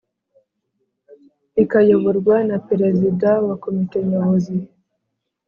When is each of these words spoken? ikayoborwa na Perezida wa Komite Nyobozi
ikayoborwa 1.63 2.35
na 2.49 2.57
Perezida 2.67 3.29
wa 3.47 3.55
Komite 3.63 3.97
Nyobozi 4.09 4.55